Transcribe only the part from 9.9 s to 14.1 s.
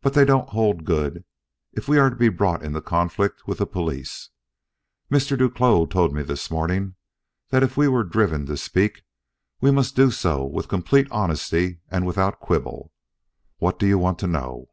do so with complete honesty and without quibble. What do you